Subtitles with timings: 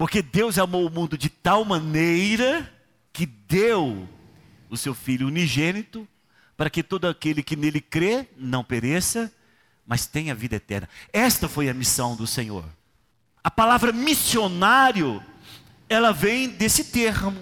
[0.00, 2.72] Porque Deus amou o mundo de tal maneira
[3.12, 4.08] que deu
[4.70, 6.08] o seu Filho unigênito
[6.56, 9.30] para que todo aquele que nele crê não pereça,
[9.86, 10.88] mas tenha vida eterna.
[11.12, 12.64] Esta foi a missão do Senhor.
[13.44, 15.22] A palavra missionário,
[15.86, 17.36] ela vem desse termo,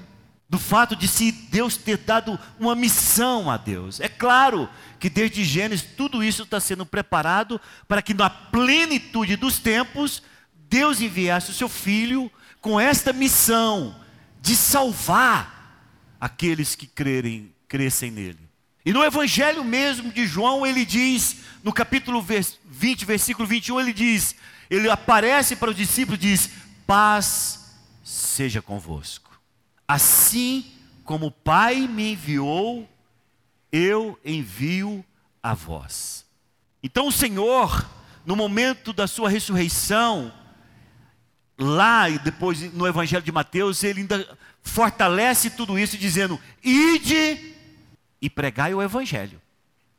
[0.51, 4.01] do fato de se Deus ter dado uma missão a Deus.
[4.01, 4.69] É claro
[4.99, 10.25] que desde Gênesis tudo isso está sendo preparado para que na plenitude dos tempos
[10.69, 12.29] Deus enviasse o seu filho
[12.61, 13.95] com esta missão
[14.41, 15.59] de salvar
[16.21, 18.49] aqueles que crerem, crescem nele.
[18.85, 24.35] E no evangelho mesmo de João, ele diz, no capítulo 20, versículo 21, ele diz,
[24.71, 26.51] ele aparece para os discípulos e diz:
[26.87, 29.39] "Paz seja convosco".
[29.87, 30.65] Assim
[31.05, 32.89] como o Pai me enviou,
[33.73, 35.05] eu envio
[35.43, 36.27] a vós.
[36.83, 37.89] Então o Senhor,
[38.25, 40.33] no momento da sua ressurreição,
[41.59, 47.55] lá e depois no Evangelho de Mateus, ele ainda fortalece tudo isso dizendo: ide
[48.23, 49.41] e pregai o Evangelho.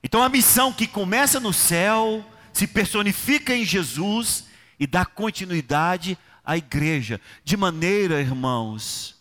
[0.04, 4.46] Então a missão que começa no céu, se personifica em Jesus
[4.80, 9.16] e dá continuidade à igreja, de maneira, irmãos,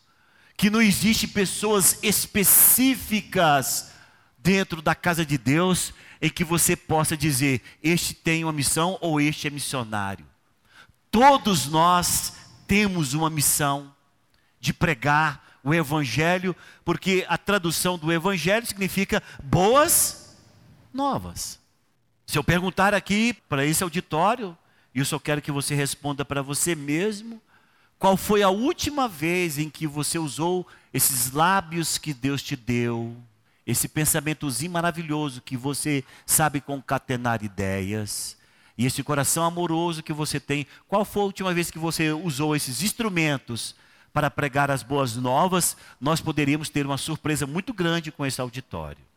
[0.56, 3.90] que não existe pessoas específicas
[4.38, 9.20] dentro da casa de Deus em que você possa dizer: este tem uma missão ou
[9.20, 10.26] este é missionário.
[11.18, 12.34] Todos nós
[12.68, 13.92] temos uma missão
[14.60, 20.38] de pregar o Evangelho, porque a tradução do Evangelho significa boas
[20.94, 21.58] novas.
[22.24, 24.56] Se eu perguntar aqui para esse auditório,
[24.94, 27.42] e eu só quero que você responda para você mesmo,
[27.98, 33.16] qual foi a última vez em que você usou esses lábios que Deus te deu,
[33.66, 38.37] esse pensamentozinho maravilhoso que você sabe concatenar ideias,
[38.78, 40.66] e esse coração amoroso que você tem?
[40.86, 43.74] Qual foi a última vez que você usou esses instrumentos
[44.12, 45.76] para pregar as boas novas?
[46.00, 49.08] Nós poderíamos ter uma surpresa muito grande com esse auditório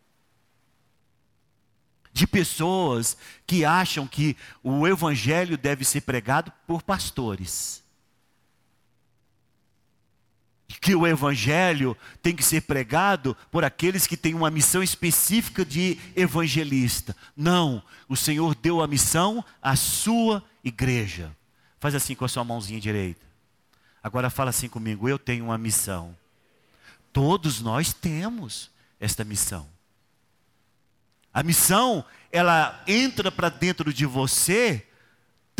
[2.13, 3.15] de pessoas
[3.47, 7.80] que acham que o evangelho deve ser pregado por pastores
[10.79, 15.97] que o evangelho tem que ser pregado por aqueles que têm uma missão específica de
[16.15, 17.15] evangelista.
[17.35, 21.35] Não, o Senhor deu a missão à sua igreja.
[21.79, 23.25] Faz assim com a sua mãozinha direita.
[24.03, 26.15] Agora fala assim comigo, eu tenho uma missão.
[27.11, 29.67] Todos nós temos esta missão.
[31.33, 34.85] A missão, ela entra para dentro de você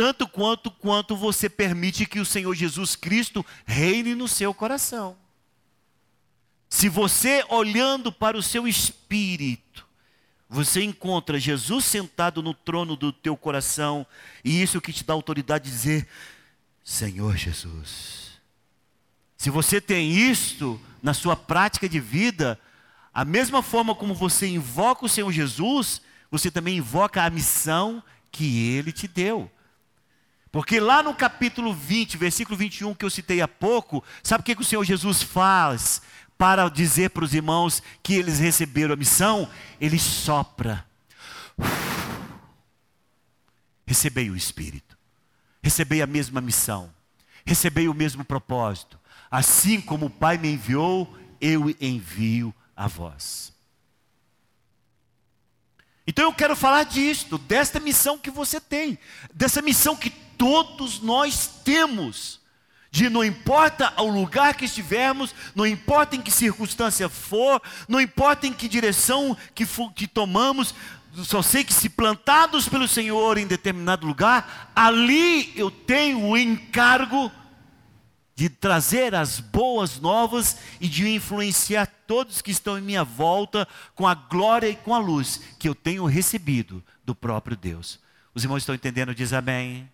[0.01, 5.15] tanto quanto quanto você permite que o Senhor Jesus Cristo reine no seu coração.
[6.67, 9.85] Se você olhando para o seu espírito,
[10.49, 14.03] você encontra Jesus sentado no trono do teu coração,
[14.43, 16.07] e isso que te dá autoridade de dizer:
[16.83, 18.41] Senhor Jesus.
[19.37, 22.59] Se você tem isto na sua prática de vida,
[23.13, 26.01] a mesma forma como você invoca o Senhor Jesus,
[26.31, 28.01] você também invoca a missão
[28.31, 29.51] que ele te deu.
[30.51, 34.55] Porque lá no capítulo 20, versículo 21, que eu citei há pouco, sabe o que,
[34.55, 36.01] que o Senhor Jesus faz
[36.37, 39.49] para dizer para os irmãos que eles receberam a missão?
[39.79, 40.85] Ele sopra.
[43.87, 44.97] Recebei o Espírito,
[45.61, 46.93] recebei a mesma missão,
[47.45, 48.99] recebei o mesmo propósito.
[49.29, 53.53] Assim como o Pai me enviou, eu envio a vós.
[56.05, 58.97] Então eu quero falar disto, desta missão que você tem,
[59.33, 60.09] dessa missão que
[60.41, 62.41] todos nós temos.
[62.89, 68.47] De não importa o lugar que estivermos, não importa em que circunstância for, não importa
[68.47, 70.73] em que direção que, for, que tomamos,
[71.23, 77.31] só sei que se plantados pelo Senhor em determinado lugar, ali eu tenho o encargo
[78.35, 84.07] de trazer as boas novas e de influenciar todos que estão em minha volta com
[84.07, 87.99] a glória e com a luz que eu tenho recebido do próprio Deus.
[88.33, 89.13] Os irmãos estão entendendo?
[89.13, 89.87] Diz amém.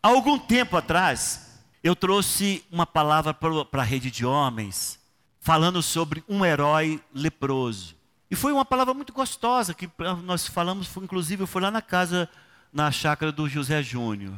[0.00, 4.98] Há algum tempo atrás, eu trouxe uma palavra para a rede de homens,
[5.40, 7.96] falando sobre um herói leproso.
[8.30, 9.90] E foi uma palavra muito gostosa, que
[10.22, 12.28] nós falamos, foi, inclusive, foi lá na casa,
[12.72, 14.34] na chácara do José Júnior.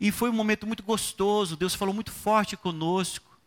[0.00, 3.38] E foi um momento muito gostoso, Deus falou muito forte conosco.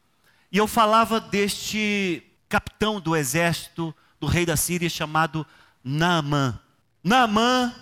[0.51, 5.45] E eu falava deste capitão do exército do rei da Síria chamado
[5.83, 6.57] Naamã.
[7.03, 7.75] Naamã,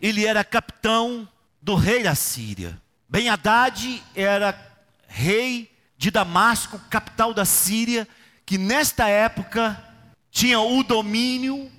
[0.00, 1.28] ele era capitão
[1.62, 2.80] do rei da Síria.
[3.08, 4.58] Ben Haddad era
[5.06, 8.06] rei de Damasco, capital da Síria,
[8.44, 9.82] que nesta época
[10.30, 11.70] tinha o domínio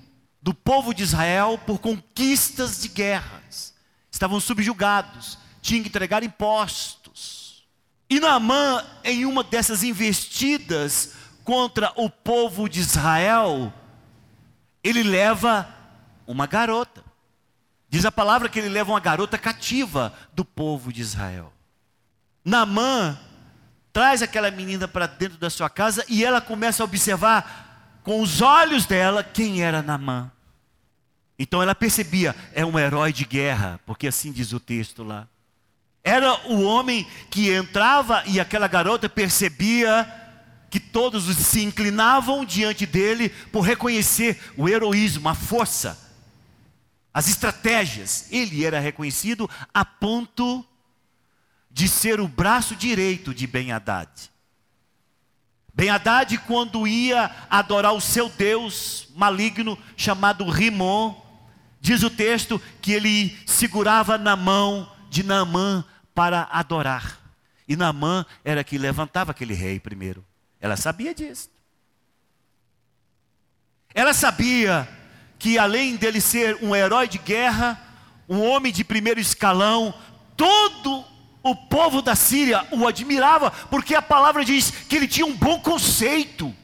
[0.42, 3.74] do povo de Israel por conquistas de guerras.
[4.10, 7.66] Estavam subjugados, tinham que entregar impostos.
[8.10, 11.12] E Naamã, em uma dessas investidas
[11.44, 13.72] contra o povo de Israel,
[14.82, 15.68] ele leva
[16.26, 17.04] uma garota.
[17.88, 21.52] Diz a palavra que ele leva uma garota cativa do povo de Israel.
[22.44, 23.18] Naamã
[23.92, 28.40] traz aquela menina para dentro da sua casa e ela começa a observar com os
[28.40, 30.30] olhos dela quem era Naamã.
[31.38, 35.26] Então ela percebia, é um herói de guerra, porque assim diz o texto lá.
[36.02, 40.10] Era o homem que entrava e aquela garota percebia
[40.70, 45.98] que todos se inclinavam diante dele por reconhecer o heroísmo, a força,
[47.12, 48.26] as estratégias.
[48.30, 50.64] Ele era reconhecido a ponto
[51.70, 54.10] de ser o braço direito de Ben Haddad.
[55.72, 61.14] Ben Haddad, quando ia adorar o seu Deus maligno chamado Rimon,
[61.80, 65.84] diz o texto que ele segurava na mão de Naamã
[66.14, 67.20] para adorar.
[67.68, 70.24] E Naamã era que levantava aquele rei primeiro.
[70.60, 71.48] Ela sabia disso.
[73.94, 74.88] Ela sabia
[75.38, 77.80] que além dele ser um herói de guerra,
[78.28, 79.94] um homem de primeiro escalão,
[80.36, 81.04] todo
[81.42, 85.60] o povo da Síria o admirava, porque a palavra diz que ele tinha um bom
[85.60, 86.54] conceito.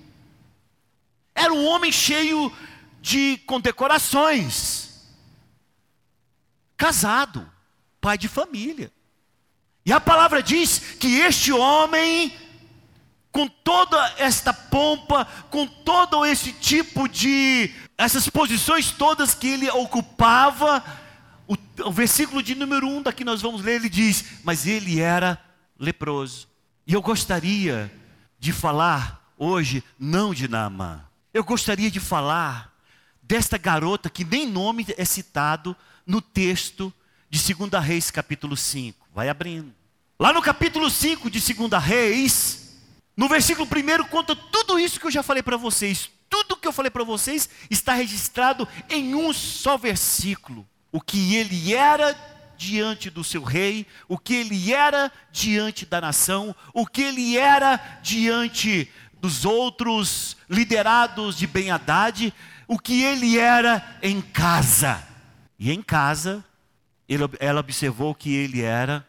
[1.35, 2.53] Era um homem cheio
[3.01, 4.91] de condecorações.
[6.77, 7.49] Casado,
[8.01, 8.93] pai de família.
[9.87, 12.33] E a palavra diz que este homem
[13.35, 20.85] com toda esta pompa, com todo esse tipo de essas posições todas que ele ocupava,
[21.47, 21.57] o,
[21.87, 25.39] o versículo de número 1 um daqui nós vamos ler, ele diz: Mas ele era
[25.79, 26.49] leproso.
[26.87, 27.91] E eu gostaria
[28.39, 32.73] de falar hoje, não de Naamã, eu gostaria de falar
[33.23, 35.77] desta garota que nem nome é citado
[36.07, 36.93] no texto
[37.31, 39.09] de 2 Reis, capítulo 5.
[39.15, 39.73] Vai abrindo.
[40.19, 42.77] Lá no capítulo 5 de 2 Reis,
[43.17, 46.11] no versículo 1 conta tudo isso que eu já falei para vocês.
[46.35, 50.67] Tudo que eu falei para vocês está registrado em um só versículo.
[50.91, 52.13] O que ele era
[52.57, 57.77] diante do seu rei, o que ele era diante da nação, o que ele era
[58.03, 58.91] diante
[59.21, 62.35] dos outros liderados de Ben Haddad,
[62.67, 65.07] o que ele era em casa.
[65.57, 66.45] E em casa,
[67.39, 69.07] ela observou que ele era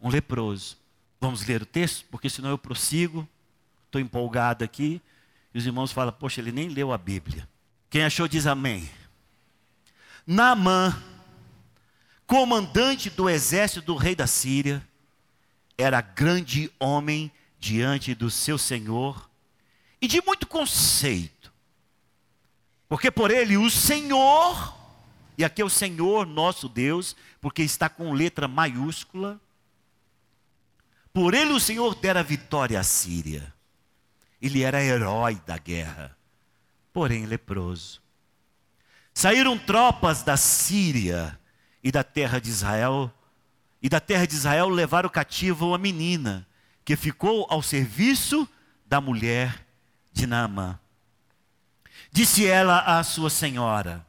[0.00, 0.78] um leproso.
[1.20, 2.06] Vamos ler o texto?
[2.10, 3.28] Porque senão eu prossigo.
[3.84, 5.02] Estou empolgado aqui.
[5.56, 7.48] E os irmãos falam, poxa, ele nem leu a Bíblia.
[7.88, 8.86] Quem achou diz amém.
[10.26, 10.94] Naamã,
[12.26, 14.86] comandante do exército do rei da Síria,
[15.78, 19.30] era grande homem diante do seu senhor
[19.98, 21.50] e de muito conceito.
[22.86, 24.76] Porque por ele o Senhor,
[25.38, 29.40] e aqui é o Senhor nosso Deus, porque está com letra maiúscula,
[31.14, 33.55] por ele o Senhor dera vitória à Síria.
[34.46, 36.16] Ele era herói da guerra,
[36.92, 38.00] porém leproso.
[39.12, 41.38] Saíram tropas da Síria
[41.82, 43.12] e da terra de Israel,
[43.82, 46.46] e da terra de Israel levaram cativo uma menina,
[46.84, 48.48] que ficou ao serviço
[48.86, 49.66] da mulher
[50.12, 50.78] de Naamã.
[52.12, 54.06] Disse ela à sua senhora: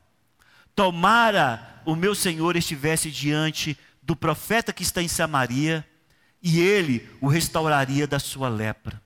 [0.75, 5.84] Tomara o meu senhor estivesse diante do profeta que está em Samaria,
[6.44, 9.01] e ele o restauraria da sua lepra.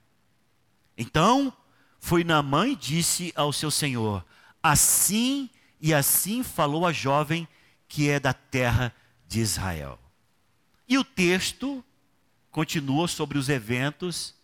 [0.97, 1.55] Então
[1.99, 4.25] foi Naamã e disse ao seu senhor:
[4.61, 7.47] Assim e assim falou a jovem
[7.87, 8.93] que é da terra
[9.27, 9.99] de Israel.
[10.87, 11.83] E o texto
[12.51, 14.35] continua sobre os eventos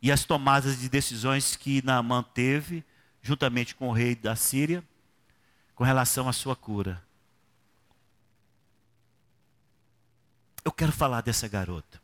[0.00, 2.84] e as tomadas de decisões que Naamã teve,
[3.22, 4.82] juntamente com o rei da Síria,
[5.74, 7.02] com relação à sua cura.
[10.64, 12.00] Eu quero falar dessa garota.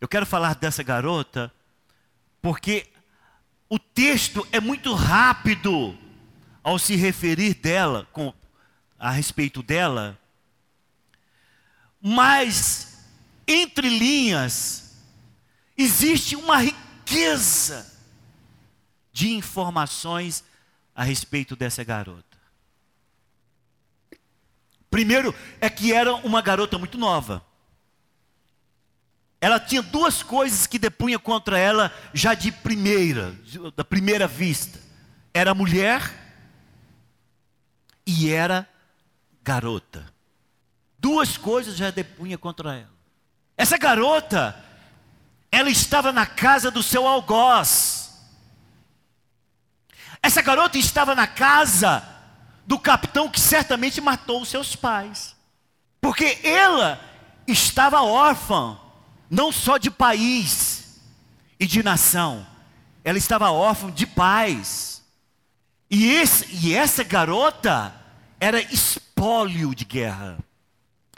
[0.00, 1.52] Eu quero falar dessa garota
[2.42, 2.90] porque
[3.68, 5.96] o texto é muito rápido
[6.62, 8.34] ao se referir dela, com,
[8.98, 10.18] a respeito dela,
[12.00, 13.06] mas
[13.46, 14.96] entre linhas
[15.78, 17.90] existe uma riqueza
[19.12, 20.44] de informações
[20.94, 22.38] a respeito dessa garota.
[24.90, 27.44] Primeiro é que era uma garota muito nova.
[29.42, 33.34] Ela tinha duas coisas que depunha contra ela já de primeira,
[33.74, 34.78] da primeira vista.
[35.34, 36.00] Era mulher
[38.06, 38.68] e era
[39.42, 40.06] garota.
[40.96, 42.92] Duas coisas já depunha contra ela.
[43.56, 44.56] Essa garota,
[45.50, 48.12] ela estava na casa do seu algoz.
[50.22, 52.08] Essa garota estava na casa
[52.64, 55.34] do capitão que certamente matou os seus pais.
[56.00, 57.00] Porque ela
[57.48, 58.78] estava órfã
[59.32, 61.00] não só de país
[61.58, 62.46] e de nação,
[63.02, 65.02] ela estava órfã de pais.
[65.90, 67.94] E, esse, e essa garota
[68.38, 70.38] era espólio de guerra.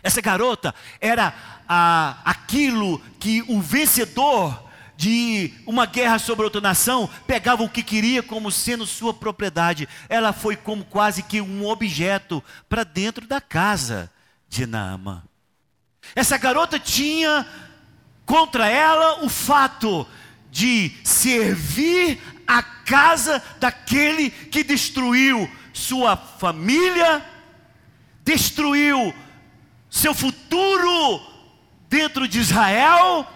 [0.00, 1.34] Essa garota era
[1.68, 4.62] a, aquilo que o vencedor
[4.96, 9.88] de uma guerra sobre outra nação pegava o que queria como sendo sua propriedade.
[10.08, 14.08] Ela foi como quase que um objeto para dentro da casa
[14.48, 15.24] de Naamã.
[16.14, 17.46] Essa garota tinha
[18.24, 20.06] contra ela o fato
[20.50, 27.24] de servir a casa daquele que destruiu sua família,
[28.22, 29.14] destruiu
[29.90, 31.20] seu futuro
[31.88, 33.26] dentro de Israel,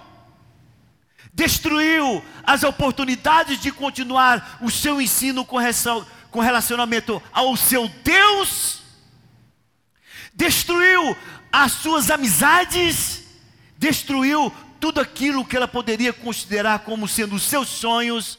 [1.35, 8.83] destruiu as oportunidades de continuar o seu ensino com relacionamento ao seu Deus,
[10.35, 11.17] destruiu
[11.53, 13.25] as suas amizades,
[13.77, 18.39] destruiu tudo aquilo que ela poderia considerar como sendo seus sonhos,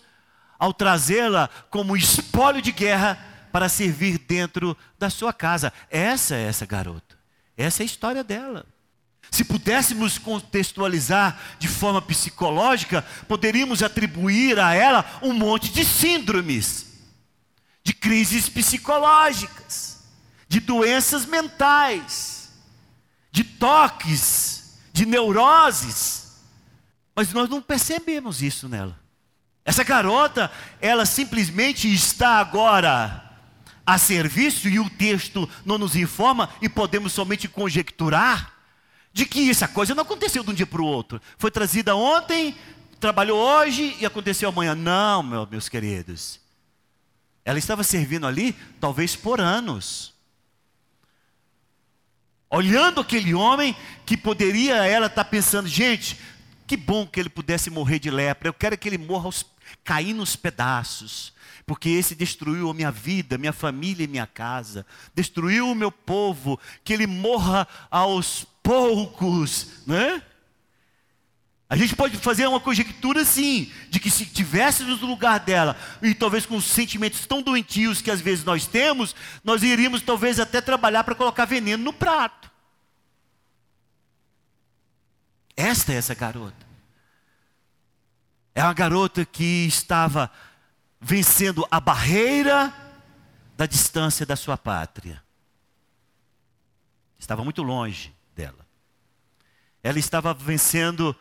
[0.57, 3.17] ao trazê-la como espólio de guerra
[3.51, 5.71] para servir dentro da sua casa.
[5.89, 7.17] Essa é essa garota.
[7.57, 8.65] Essa é a história dela.
[9.31, 16.87] Se pudéssemos contextualizar de forma psicológica, poderíamos atribuir a ela um monte de síndromes,
[17.83, 19.99] de crises psicológicas,
[20.47, 22.49] de doenças mentais,
[23.31, 26.18] de toques, de neuroses.
[27.19, 28.97] Mas nós não percebemos isso nela.
[29.65, 30.49] Essa garota,
[30.79, 33.29] ela simplesmente está agora
[33.85, 38.53] a serviço, e o texto não nos informa, e podemos somente conjecturar,
[39.11, 41.21] de que essa coisa não aconteceu de um dia para o outro.
[41.37, 42.55] Foi trazida ontem,
[43.01, 44.73] trabalhou hoje e aconteceu amanhã.
[44.73, 46.39] Não, meus queridos.
[47.43, 50.13] Ela estava servindo ali, talvez por anos.
[52.49, 56.17] Olhando aquele homem que poderia ela estar tá pensando, gente,
[56.69, 58.47] que bom que ele pudesse morrer de lepra.
[58.47, 59.43] Eu quero que ele morra aos,
[59.83, 61.33] cair nos pedaços.
[61.65, 64.85] Porque esse destruiu a minha vida, minha família e minha casa.
[65.15, 66.59] Destruiu o meu povo.
[66.83, 69.81] Que ele morra aos poucos.
[69.87, 70.21] Né?
[71.67, 76.13] A gente pode fazer uma conjectura assim, de que se tivéssemos no lugar dela, e
[76.13, 80.61] talvez com os sentimentos tão doentios que às vezes nós temos, nós iríamos talvez até
[80.61, 82.48] trabalhar para colocar veneno no prato.
[85.59, 86.65] Esta é essa garota.
[88.55, 90.31] É uma garota que estava
[91.01, 92.73] vencendo a barreira
[93.57, 95.21] da distância da sua pátria.
[97.19, 98.65] Estava muito longe dela.
[99.83, 101.13] Ela estava vencendo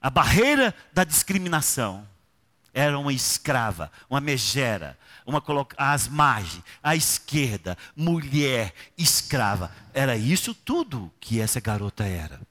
[0.00, 2.04] a barreira da discriminação.
[2.74, 5.40] Era uma escrava, uma megera, uma
[5.76, 9.70] às margens, à esquerda, mulher, escrava.
[9.94, 12.49] Era isso tudo que essa garota era.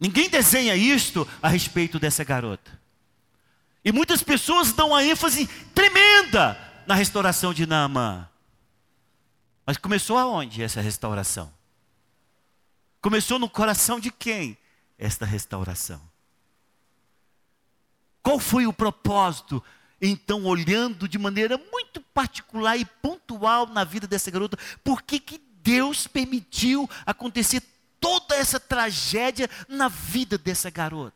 [0.00, 2.80] Ninguém desenha isto a respeito dessa garota.
[3.84, 8.26] E muitas pessoas dão uma ênfase tremenda na restauração de Naamã.
[9.66, 11.52] Mas começou aonde essa restauração?
[13.00, 14.56] Começou no coração de quem
[14.98, 16.00] esta restauração?
[18.22, 19.62] Qual foi o propósito?
[20.00, 25.38] Então, olhando de maneira muito particular e pontual na vida dessa garota, por que, que
[25.62, 27.62] Deus permitiu acontecer
[28.00, 31.14] toda essa tragédia na vida dessa garota?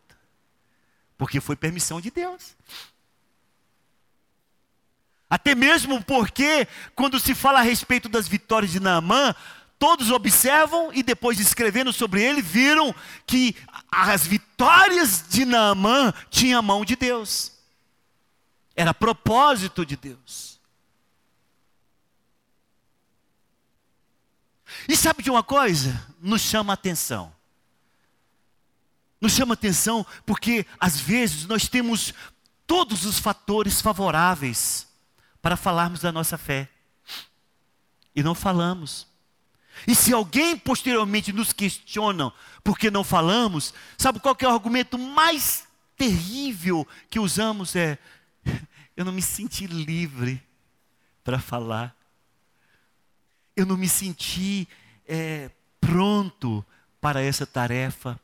[1.17, 2.55] Porque foi permissão de Deus.
[5.29, 9.35] Até mesmo porque, quando se fala a respeito das vitórias de Naamã,
[9.79, 12.95] todos observam e depois escrevendo sobre ele, viram
[13.27, 13.57] que
[13.91, 17.53] as vitórias de Naamã tinham a mão de Deus.
[18.77, 20.54] Era propósito de Deus.
[24.89, 26.05] E sabe de uma coisa?
[26.21, 27.33] Nos chama atenção.
[29.21, 32.13] Nos chama atenção porque, às vezes, nós temos
[32.67, 34.87] todos os fatores favoráveis
[35.41, 36.69] para falarmos da nossa fé.
[38.15, 39.07] E não falamos.
[39.87, 44.99] E se alguém posteriormente nos questiona por que não falamos, sabe qual é o argumento
[44.99, 47.75] mais terrível que usamos?
[47.75, 47.99] É:
[48.97, 50.43] eu não me senti livre
[51.25, 51.97] para falar
[53.57, 54.69] eu não me senti
[55.07, 56.65] é, pronto
[57.01, 58.19] para essa tarefa.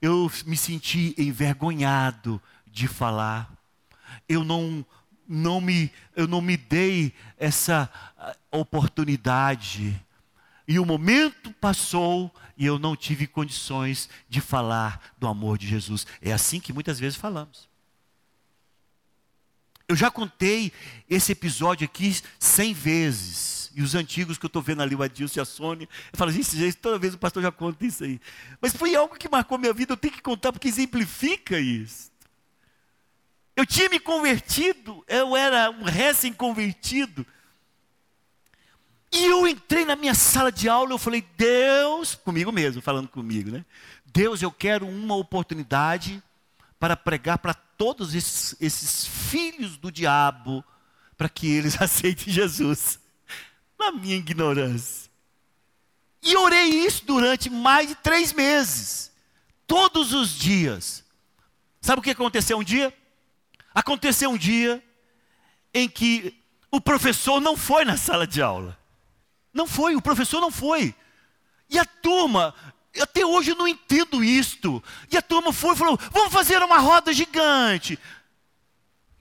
[0.00, 3.50] Eu me senti envergonhado de falar.
[4.28, 4.84] Eu não,
[5.26, 9.98] não, me, eu não me dei essa ah, oportunidade.
[10.68, 16.06] E o momento passou e eu não tive condições de falar do amor de Jesus.
[16.20, 17.68] É assim que muitas vezes falamos.
[19.88, 20.72] Eu já contei
[21.08, 23.70] esse episódio aqui cem vezes.
[23.74, 26.32] E os antigos que eu estou vendo ali, o Adilson e a Sônia, eu falo,
[26.32, 28.18] gente, toda vez o pastor já conta isso aí.
[28.60, 32.10] Mas foi algo que marcou minha vida, eu tenho que contar porque exemplifica isso.
[33.54, 37.26] Eu tinha me convertido, eu era um recém-convertido.
[39.12, 43.50] E eu entrei na minha sala de aula, eu falei, Deus, comigo mesmo, falando comigo,
[43.50, 43.64] né?
[44.06, 46.22] Deus, eu quero uma oportunidade
[46.78, 50.64] para pregar para todos esses, esses filhos do diabo,
[51.16, 52.98] para que eles aceitem Jesus.
[53.78, 55.10] Na minha ignorância.
[56.22, 59.12] E orei isso durante mais de três meses.
[59.66, 61.04] Todos os dias.
[61.80, 62.92] Sabe o que aconteceu um dia?
[63.74, 64.82] Aconteceu um dia
[65.72, 66.36] em que
[66.70, 68.76] o professor não foi na sala de aula.
[69.52, 70.94] Não foi, o professor não foi.
[71.68, 72.54] E a turma,
[73.00, 74.82] até hoje eu não entendo isto.
[75.10, 77.98] E a turma foi e falou: vamos fazer uma roda gigante.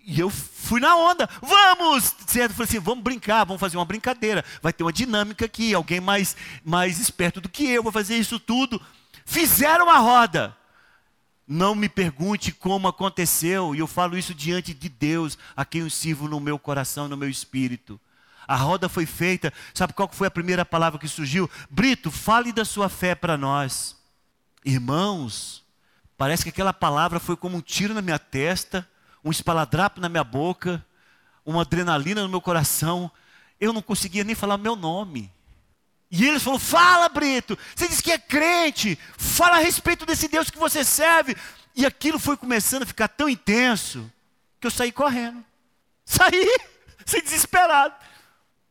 [0.07, 2.15] E eu fui na onda, vamos!
[2.27, 2.53] Certo?
[2.53, 4.45] Falei assim: vamos brincar, vamos fazer uma brincadeira.
[4.61, 8.39] Vai ter uma dinâmica aqui, alguém mais, mais esperto do que eu, vou fazer isso
[8.39, 8.81] tudo.
[9.25, 10.55] Fizeram a roda.
[11.47, 15.89] Não me pergunte como aconteceu, e eu falo isso diante de Deus, a quem eu
[15.91, 17.99] sirvo no meu coração, no meu espírito.
[18.47, 19.51] A roda foi feita.
[19.73, 21.49] Sabe qual foi a primeira palavra que surgiu?
[21.69, 23.95] Brito, fale da sua fé para nós.
[24.63, 25.63] Irmãos,
[26.17, 28.87] parece que aquela palavra foi como um tiro na minha testa,
[29.23, 30.85] um espaladrapo na minha boca,
[31.45, 33.11] uma adrenalina no meu coração.
[33.59, 35.31] Eu não conseguia nem falar meu nome.
[36.09, 40.49] E eles falaram: Fala, Brito, você disse que é crente, fala a respeito desse Deus
[40.49, 41.35] que você serve.
[41.75, 44.09] E aquilo foi começando a ficar tão intenso
[44.61, 45.43] que eu saí correndo.
[46.05, 46.47] Saí,
[47.05, 47.93] sem desesperado.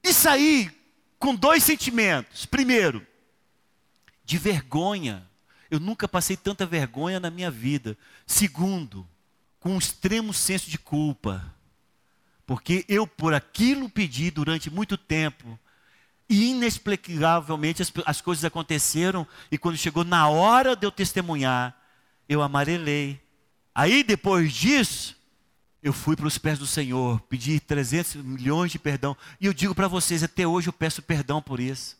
[0.05, 0.71] E saí
[1.19, 2.45] com dois sentimentos.
[2.45, 3.05] Primeiro,
[4.25, 5.27] de vergonha.
[5.71, 7.97] Eu nunca passei tanta vergonha na minha vida.
[8.27, 9.09] Segundo,
[9.59, 11.43] com um extremo senso de culpa.
[12.47, 15.59] Porque eu, por aquilo pedi durante muito tempo,
[16.29, 21.75] e inexplicavelmente as, as coisas aconteceram, e quando chegou na hora de eu testemunhar,
[22.29, 23.21] eu amarelei.
[23.75, 25.17] Aí depois disso,
[25.85, 29.15] eu fui para os pés do Senhor, pedi 300 milhões de perdão.
[29.39, 31.99] E eu digo para vocês, até hoje eu peço perdão por isso.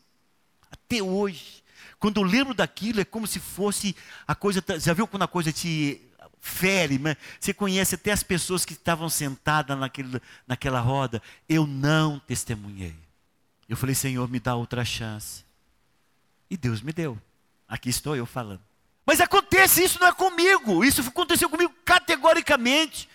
[0.71, 1.63] Até hoje.
[1.99, 3.95] Quando eu lembro daquilo, é como se fosse
[4.27, 4.63] a coisa.
[4.79, 6.01] Já viu quando a coisa te
[6.41, 6.97] fere?
[6.97, 7.15] Né?
[7.39, 11.21] Você conhece até as pessoas que estavam sentadas naquele, naquela roda.
[11.47, 12.95] Eu não testemunhei.
[13.69, 15.45] Eu falei, Senhor, me dá outra chance.
[16.49, 17.21] E Deus me deu.
[17.67, 18.61] Aqui estou eu falando.
[19.05, 20.83] Mas acontece, isso não é comigo.
[20.83, 23.07] Isso aconteceu comigo categoricamente.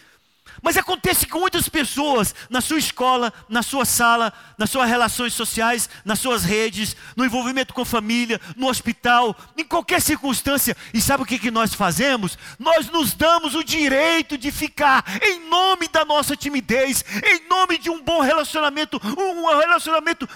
[0.62, 5.88] Mas acontece com muitas pessoas na sua escola, na sua sala, nas suas relações sociais,
[6.04, 10.76] nas suas redes, no envolvimento com família, no hospital, em qualquer circunstância.
[10.92, 12.38] E sabe o que, que nós fazemos?
[12.58, 17.88] Nós nos damos o direito de ficar em nome da nossa timidez, em nome de
[17.88, 20.28] um bom relacionamento, um relacionamento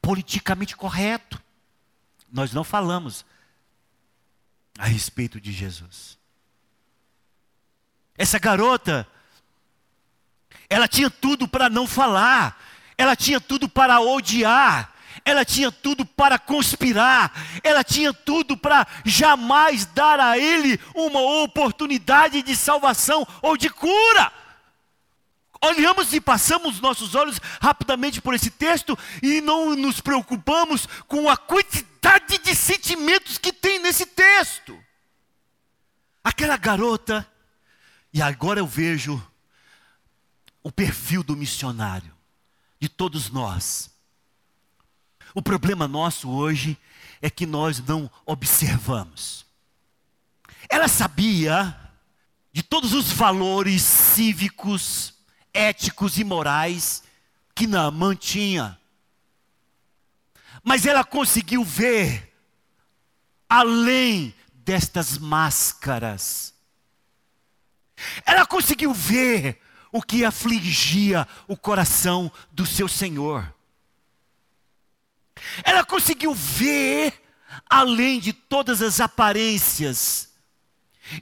[0.00, 1.42] politicamente correto.
[2.30, 3.24] Nós não falamos
[4.78, 6.16] a respeito de Jesus.
[8.16, 9.06] Essa garota,
[10.68, 12.60] ela tinha tudo para não falar,
[12.98, 14.92] ela tinha tudo para odiar,
[15.24, 22.42] ela tinha tudo para conspirar, ela tinha tudo para jamais dar a ele uma oportunidade
[22.42, 24.32] de salvação ou de cura.
[25.60, 31.36] Olhamos e passamos nossos olhos rapidamente por esse texto e não nos preocupamos com a
[31.36, 34.78] quantidade de sentimentos que tem nesse texto.
[36.22, 37.26] Aquela garota
[38.12, 39.20] e agora eu vejo
[40.66, 42.12] o perfil do missionário,
[42.80, 43.88] de todos nós.
[45.32, 46.76] O problema nosso hoje
[47.22, 49.46] é que nós não observamos.
[50.68, 51.78] Ela sabia
[52.52, 55.14] de todos os valores cívicos,
[55.54, 57.04] éticos e morais
[57.54, 58.76] que Naamã tinha.
[60.64, 62.36] Mas ela conseguiu ver
[63.48, 66.56] além destas máscaras
[68.24, 69.60] ela conseguiu ver
[69.96, 73.50] o que afligia o coração do seu Senhor.
[75.64, 77.14] Ela conseguiu ver
[77.68, 80.28] além de todas as aparências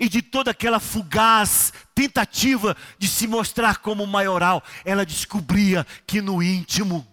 [0.01, 6.43] e de toda aquela fugaz tentativa de se mostrar como maioral, ela descobria que no
[6.43, 7.07] íntimo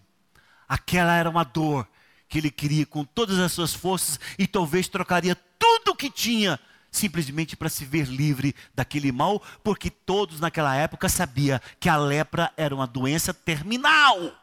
[0.68, 1.88] aquela era uma dor
[2.28, 6.60] que ele queria com todas as suas forças e talvez trocaria tudo o que tinha
[6.92, 12.52] simplesmente para se ver livre daquele mal, porque todos naquela época sabiam que a lepra
[12.58, 14.36] era uma doença terminal.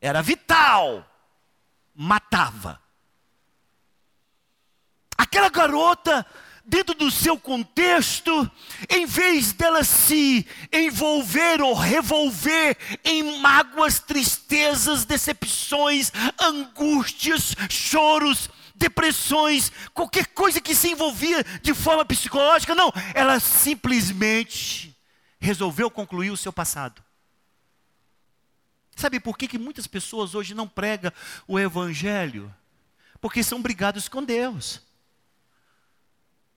[0.00, 1.08] Era vital.
[1.94, 2.82] Matava.
[5.16, 6.26] Aquela garota
[6.66, 8.50] dentro do seu contexto,
[8.90, 20.26] em vez dela se envolver ou revolver em mágoas, tristezas, decepções, angústias, choros, depressões, qualquer
[20.28, 24.96] coisa que se envolvia de forma psicológica, não, ela simplesmente
[25.40, 27.02] resolveu concluir o seu passado.
[28.94, 31.12] Sabe por que, que muitas pessoas hoje não pregam
[31.46, 32.54] o Evangelho?
[33.20, 34.80] Porque são brigados com Deus.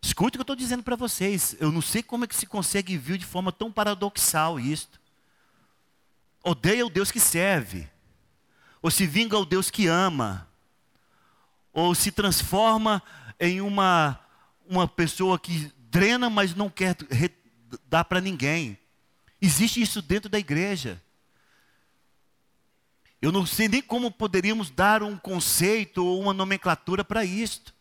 [0.01, 1.55] Escute o que eu estou dizendo para vocês.
[1.59, 4.99] Eu não sei como é que se consegue ver de forma tão paradoxal isto.
[6.41, 7.89] Odeia o Deus que serve.
[8.81, 10.48] Ou se vinga o Deus que ama.
[11.73, 13.01] Ou se transforma
[13.39, 14.19] em uma,
[14.67, 16.95] uma pessoa que drena, mas não quer
[17.87, 18.77] dar para ninguém.
[19.41, 21.01] Existe isso dentro da igreja.
[23.21, 27.73] Eu não sei nem como poderíamos dar um conceito ou uma nomenclatura para isto.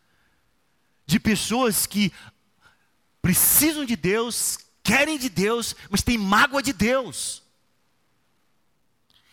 [1.06, 2.12] De pessoas que
[3.22, 7.42] precisam de Deus, querem de Deus, mas têm mágoa de Deus.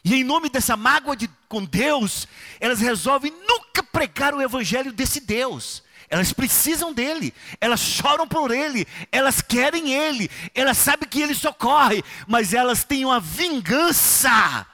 [0.06, 2.28] E em nome dessa mágoa de, com Deus,
[2.60, 5.82] elas resolvem nunca pregar o evangelho desse Deus.
[6.08, 12.04] Elas precisam dele, elas choram por ele, elas querem ele, elas sabem que ele socorre,
[12.28, 14.68] mas elas têm uma vingança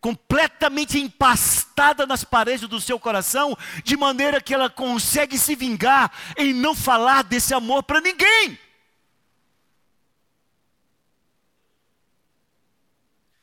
[0.00, 6.52] completamente empastada nas paredes do seu coração, de maneira que ela consegue se vingar em
[6.52, 8.58] não falar desse amor para ninguém.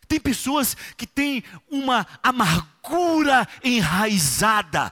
[0.10, 4.92] Tem pessoas que têm uma amargura enraizada,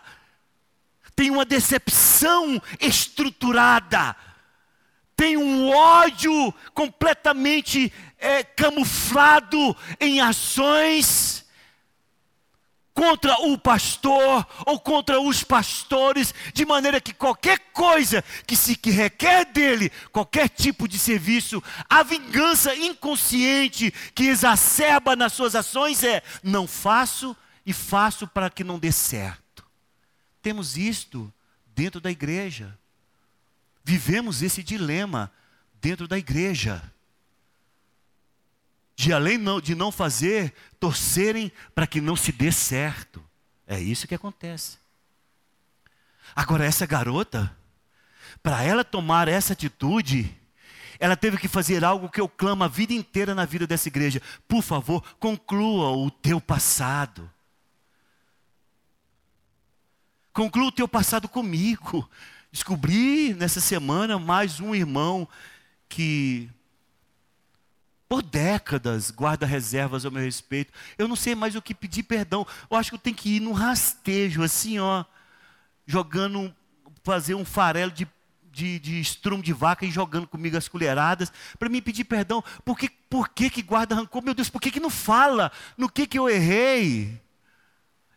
[1.15, 4.15] tem uma decepção estruturada,
[5.15, 11.46] tem um ódio completamente é, camuflado em ações
[12.97, 18.89] contra o pastor ou contra os pastores, de maneira que qualquer coisa que se que
[18.89, 26.23] requer dele, qualquer tipo de serviço, a vingança inconsciente que exacerba nas suas ações é:
[26.41, 29.63] não faço e faço para que não dê certo.
[30.41, 31.31] Temos isto
[31.75, 32.75] dentro da igreja.
[33.83, 35.31] Vivemos esse dilema
[35.79, 36.81] dentro da igreja
[38.97, 43.23] de além de não fazer, torcerem para que não se dê certo.
[43.67, 44.79] É isso que acontece.
[46.35, 47.55] Agora, essa garota,
[48.41, 50.35] para ela tomar essa atitude,
[50.99, 54.19] ela teve que fazer algo que eu clamo a vida inteira na vida dessa igreja.
[54.47, 57.29] Por favor, conclua o teu passado.
[60.33, 62.09] Conclua o teu passado comigo.
[62.51, 65.27] Descobri nessa semana mais um irmão
[65.87, 66.49] que
[68.07, 70.71] por décadas guarda reservas ao meu respeito.
[70.97, 72.45] Eu não sei mais o que pedir perdão.
[72.69, 75.03] Eu acho que eu tenho que ir num rastejo, assim, ó,
[75.85, 76.53] jogando,
[77.03, 78.07] fazer um farelo de,
[78.51, 79.01] de, de
[79.41, 82.43] de vaca e jogando comigo as colheradas, para me pedir perdão.
[82.63, 84.23] Por que, por que, que guarda rancor?
[84.23, 87.21] Meu Deus, por que, que não fala no que, que eu errei?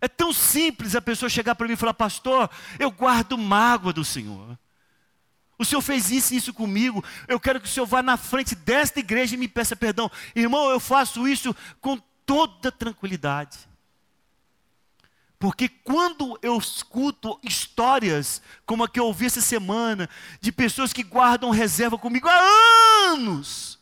[0.00, 2.48] É tão simples a pessoa chegar para mim e falar, pastor,
[2.78, 4.58] eu guardo mágoa do Senhor.
[5.60, 7.04] O Senhor fez isso e isso comigo.
[7.28, 10.10] Eu quero que o Senhor vá na frente desta igreja e me peça perdão.
[10.34, 13.58] Irmão, eu faço isso com toda tranquilidade.
[15.38, 20.08] Porque quando eu escuto histórias como a que eu ouvi essa semana,
[20.40, 23.78] de pessoas que guardam reserva comigo há anos,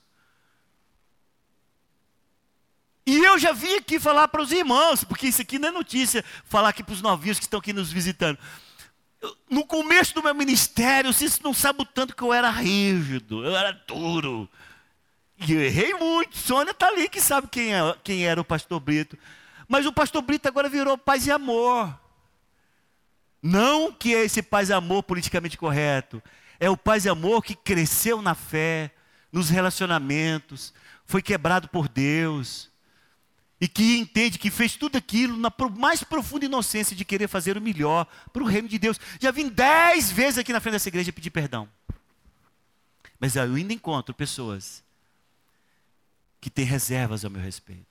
[3.06, 6.24] e eu já vim aqui falar para os irmãos, porque isso aqui não é notícia,
[6.44, 8.36] falar aqui para os novinhos que estão aqui nos visitando
[9.50, 13.56] no começo do meu ministério, vocês não sabem o tanto que eu era rígido, eu
[13.56, 14.48] era duro.
[15.46, 16.36] E eu errei muito.
[16.36, 19.16] Sônia está ali que sabe quem, é, quem era o pastor Brito.
[19.68, 21.98] Mas o pastor Brito agora virou paz e amor.
[23.42, 26.22] Não que é esse paz e amor politicamente correto.
[26.58, 28.90] É o paz e amor que cresceu na fé,
[29.30, 30.72] nos relacionamentos,
[31.04, 32.70] foi quebrado por Deus,
[33.60, 37.60] e que entende que fez tudo aquilo na mais profunda inocência de querer fazer o
[37.60, 39.00] melhor para o reino de Deus.
[39.18, 41.68] Já vim dez vezes aqui na frente dessa igreja pedir perdão.
[43.18, 44.82] Mas eu ainda encontro pessoas
[46.40, 47.87] que têm reservas ao meu respeito.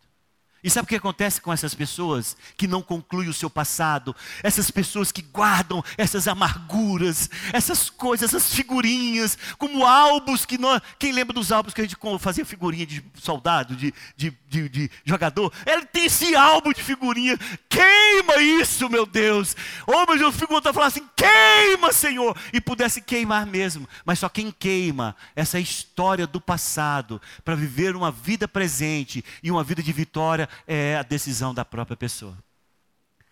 [0.63, 4.15] E sabe o que acontece com essas pessoas que não concluem o seu passado?
[4.41, 10.81] Essas pessoas que guardam essas amarguras, essas coisas, essas figurinhas, como álbuns que nós.
[10.97, 14.91] Quem lembra dos álbuns que a gente fazia figurinha de soldado, de, de, de, de
[15.05, 15.53] jogador?
[15.65, 17.37] Ele tem esse álbum de figurinha.
[17.69, 19.55] Queima isso, meu Deus!
[19.85, 22.35] Oh, mas eu fico vontade de falar assim: queima, Senhor!
[22.51, 23.87] E pudesse queimar mesmo.
[24.03, 29.63] Mas só quem queima essa história do passado para viver uma vida presente e uma
[29.63, 32.37] vida de vitória é a decisão da própria pessoa.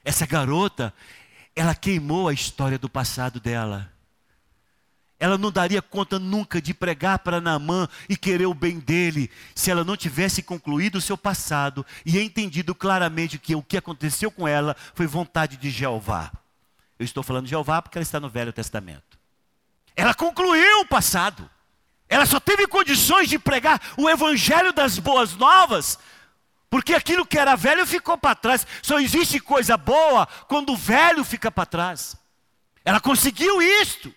[0.04, 0.94] Essa garota,
[1.56, 3.92] ela queimou a história do passado dela.
[5.18, 9.72] Ela não daria conta nunca de pregar para Naamã e querer o bem dele, se
[9.72, 14.48] ela não tivesse concluído o seu passado e entendido claramente que o que aconteceu com
[14.48, 16.32] ela foi vontade de Jeová.
[17.00, 19.18] Eu estou falando de Jeová porque ela está no Velho Testamento.
[19.96, 21.50] Ela concluiu o passado.
[22.08, 25.98] Ela só teve condições de pregar o evangelho das boas novas,
[26.70, 28.66] porque aquilo que era velho ficou para trás.
[28.82, 32.16] Só existe coisa boa quando o velho fica para trás.
[32.84, 34.14] Ela conseguiu isto.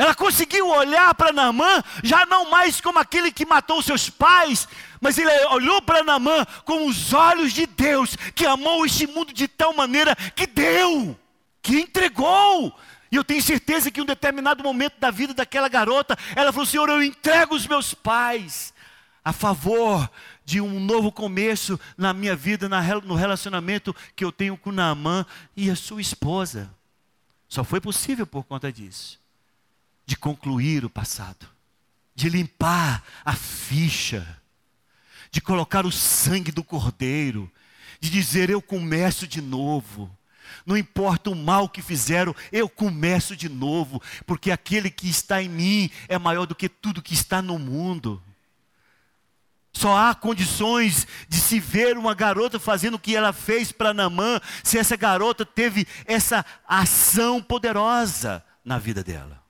[0.00, 4.66] Ela conseguiu olhar para Naamã, já não mais como aquele que matou seus pais,
[4.98, 9.46] mas ele olhou para Naamã com os olhos de Deus, que amou este mundo de
[9.46, 11.14] tal maneira que deu,
[11.60, 12.74] que entregou.
[13.12, 16.64] E eu tenho certeza que em um determinado momento da vida daquela garota, ela falou:
[16.64, 18.72] Senhor, eu entrego os meus pais
[19.22, 20.08] a favor
[20.50, 22.68] de um novo começo na minha vida,
[23.04, 25.24] no relacionamento que eu tenho com Naamã
[25.56, 26.68] e a sua esposa.
[27.48, 29.20] Só foi possível por conta disso
[30.04, 31.46] de concluir o passado,
[32.16, 34.26] de limpar a ficha,
[35.30, 37.48] de colocar o sangue do cordeiro,
[38.00, 40.10] de dizer: Eu começo de novo.
[40.66, 45.48] Não importa o mal que fizeram, eu começo de novo, porque aquele que está em
[45.48, 48.20] mim é maior do que tudo que está no mundo.
[49.72, 54.40] Só há condições de se ver uma garota fazendo o que ela fez para Namã,
[54.64, 59.42] se essa garota teve essa ação poderosa na vida dela.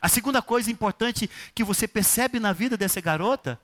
[0.00, 3.60] A segunda coisa importante que você percebe na vida dessa garota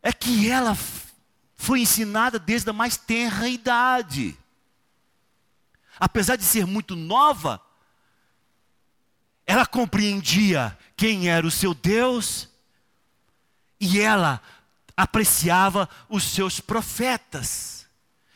[0.00, 0.76] é que ela
[1.56, 4.38] foi ensinada desde a mais tenra idade.
[5.98, 7.60] Apesar de ser muito nova,
[9.44, 12.48] ela compreendia quem era o seu Deus
[13.80, 14.42] e ela
[14.96, 17.86] apreciava os seus profetas.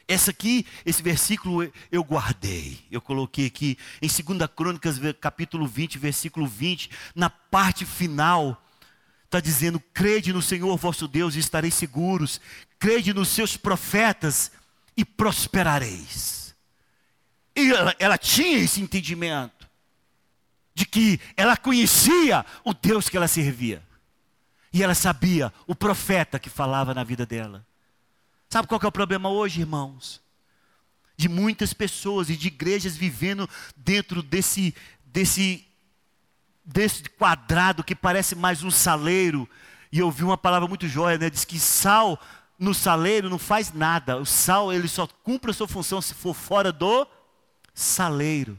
[0.06, 2.78] Essa aqui, esse versículo eu guardei.
[2.90, 8.62] Eu coloquei aqui em 2 Crônicas, capítulo 20, versículo 20, na parte final.
[9.24, 12.40] Está dizendo: crede no Senhor vosso Deus e estareis seguros,
[12.78, 14.52] crede nos seus profetas
[14.96, 16.54] e prosperareis.
[17.56, 19.68] E ela, ela tinha esse entendimento
[20.74, 23.82] de que ela conhecia o Deus que ela servia.
[24.72, 27.66] E ela sabia o profeta que falava na vida dela.
[28.48, 30.20] Sabe qual é o problema hoje, irmãos?
[31.16, 35.66] De muitas pessoas e de igrejas vivendo dentro desse, desse,
[36.64, 39.48] desse quadrado que parece mais um saleiro.
[39.90, 41.28] E eu ouvi uma palavra muito jóia, né?
[41.28, 42.18] Diz que sal
[42.58, 44.16] no saleiro não faz nada.
[44.16, 47.06] O sal, ele só cumpre a sua função se for fora do
[47.74, 48.58] saleiro.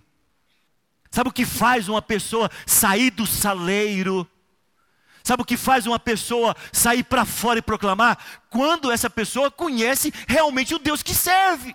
[1.10, 4.28] Sabe o que faz uma pessoa sair do saleiro?
[5.24, 8.18] Sabe o que faz uma pessoa sair para fora e proclamar?
[8.50, 11.74] Quando essa pessoa conhece realmente o Deus que serve.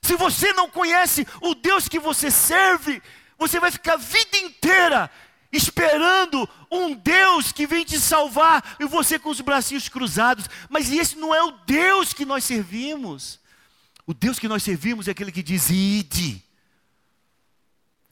[0.00, 3.02] Se você não conhece o Deus que você serve,
[3.36, 5.10] você vai ficar a vida inteira
[5.50, 10.48] esperando um Deus que vem te salvar e você com os bracinhos cruzados.
[10.68, 13.40] Mas esse não é o Deus que nós servimos.
[14.06, 16.43] O Deus que nós servimos é aquele que diz: ide.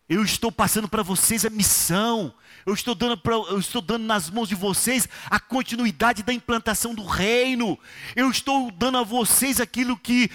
[0.09, 2.35] Eu estou passando para vocês a missão.
[2.65, 6.95] Eu estou, dando pra, eu estou dando nas mãos de vocês a continuidade da implantação
[6.95, 7.79] do reino.
[8.15, 10.31] Eu estou dando a vocês aquilo que,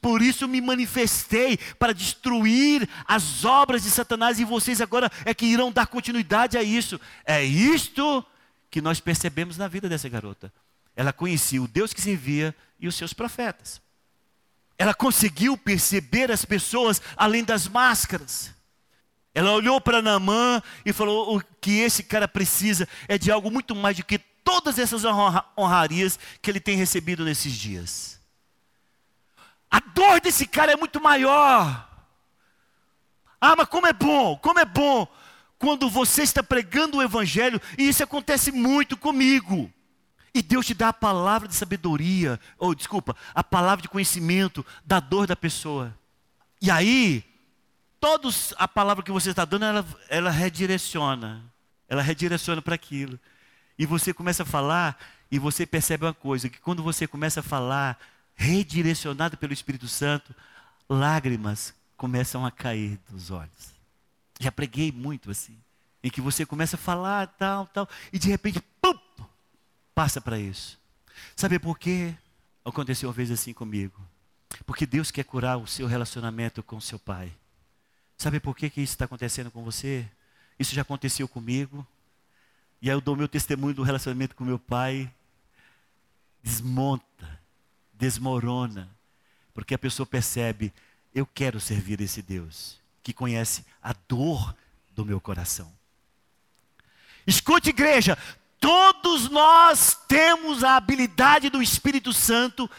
[0.00, 5.46] por isso me manifestei, para destruir as obras de Satanás, e vocês agora é que
[5.46, 7.00] irão dar continuidade a isso.
[7.24, 8.24] É isto
[8.70, 10.52] que nós percebemos na vida dessa garota.
[10.94, 13.80] Ela conhecia o Deus que servia e os seus profetas.
[14.78, 18.52] Ela conseguiu perceber as pessoas além das máscaras.
[19.34, 23.74] Ela olhou para Naamã e falou: o que esse cara precisa é de algo muito
[23.74, 25.04] mais do que todas essas
[25.56, 28.20] honrarias que ele tem recebido nesses dias.
[29.70, 31.88] A dor desse cara é muito maior.
[33.40, 35.08] Ah, mas como é bom, como é bom
[35.58, 39.72] quando você está pregando o Evangelho, e isso acontece muito comigo.
[40.34, 44.98] E Deus te dá a palavra de sabedoria, ou desculpa, a palavra de conhecimento da
[44.98, 45.96] dor da pessoa.
[46.60, 47.24] E aí,
[48.02, 51.40] todos a palavra que você está dando, ela, ela redireciona.
[51.88, 53.18] Ela redireciona para aquilo.
[53.78, 54.98] E você começa a falar
[55.30, 57.96] e você percebe uma coisa, que quando você começa a falar,
[58.34, 60.34] redirecionado pelo Espírito Santo,
[60.88, 63.72] lágrimas começam a cair dos olhos.
[64.40, 65.56] Já preguei muito assim,
[66.02, 68.98] em que você começa a falar tal, tal, e de repente, pum,
[69.94, 70.76] passa para isso.
[71.36, 72.12] Sabe por quê?
[72.64, 74.00] Aconteceu uma vez assim comigo.
[74.66, 77.32] Porque Deus quer curar o seu relacionamento com seu pai.
[78.22, 80.08] Sabe por que, que isso está acontecendo com você?
[80.56, 81.84] Isso já aconteceu comigo.
[82.80, 85.12] E aí eu dou meu testemunho do relacionamento com meu pai.
[86.40, 87.40] Desmonta,
[87.92, 88.88] desmorona.
[89.52, 90.72] Porque a pessoa percebe,
[91.12, 94.54] eu quero servir esse Deus que conhece a dor
[94.92, 95.72] do meu coração.
[97.26, 98.16] Escute, igreja,
[98.60, 102.70] todos nós temos a habilidade do Espírito Santo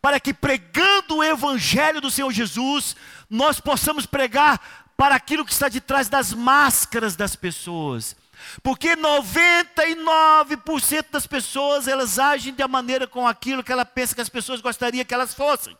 [0.00, 2.94] para que pregando o Evangelho do Senhor Jesus,
[3.28, 8.14] nós possamos pregar para aquilo que está de trás das máscaras das pessoas.
[8.62, 14.28] Porque 99% das pessoas, elas agem da maneira com aquilo que ela pensa que as
[14.28, 15.76] pessoas gostariam que elas fossem.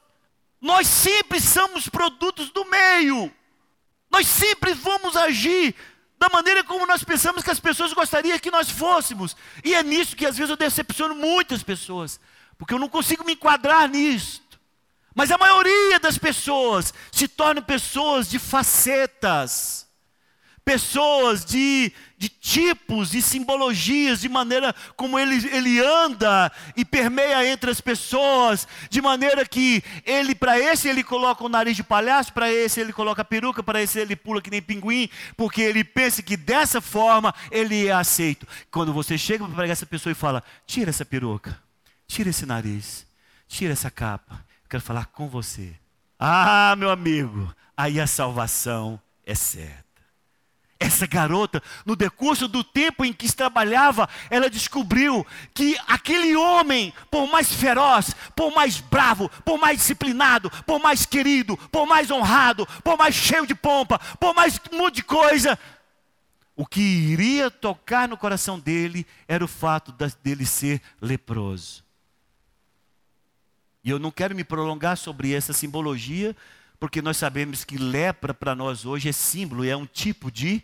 [0.61, 3.33] Nós sempre somos produtos do meio.
[4.11, 5.77] Nós sempre vamos agir
[6.19, 9.37] da maneira como nós pensamos que as pessoas gostariam que nós fôssemos.
[9.65, 12.19] E é nisso que às vezes eu decepciono muitas pessoas,
[12.59, 14.42] porque eu não consigo me enquadrar nisto.
[15.15, 19.87] Mas a maioria das pessoas se tornam pessoas de facetas,
[20.65, 27.71] pessoas de, de tipos e simbologias, de maneira como ele, ele anda e permeia entre
[27.71, 32.51] as pessoas, de maneira que ele, para esse, ele coloca o nariz de palhaço, para
[32.51, 36.23] esse, ele coloca a peruca, para esse, ele pula que nem pinguim, porque ele pensa
[36.23, 38.47] que dessa forma ele é aceito.
[38.71, 41.61] Quando você chega para pegar essa pessoa e fala: tira essa peruca,
[42.07, 43.05] tira esse nariz,
[43.49, 45.75] tira essa capa quero falar com você.
[46.19, 49.85] Ah, meu amigo, aí a salvação é certa.
[50.81, 57.31] Essa garota, no decurso do tempo em que trabalhava, ela descobriu que aquele homem, por
[57.31, 62.97] mais feroz, por mais bravo, por mais disciplinado, por mais querido, por mais honrado, por
[62.97, 65.59] mais cheio de pompa, por mais um monte de coisa,
[66.57, 71.85] o que iria tocar no coração dele era o fato dele ser leproso.
[73.85, 76.37] E eu não quero me prolongar sobre essa simbologia,
[76.79, 80.63] porque nós sabemos que lepra para nós hoje é símbolo, é um tipo de